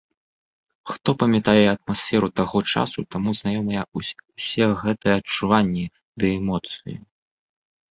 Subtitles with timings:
[0.91, 5.85] Хто памятае атмасферу таго часу, таму знаёмыя ўсе гэтыя адчуванні
[6.19, 6.95] ды эмоцыі.